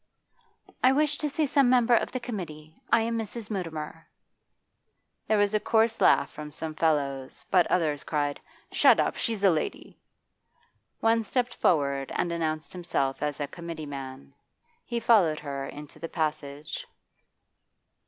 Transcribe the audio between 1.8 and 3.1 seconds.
of the committee. I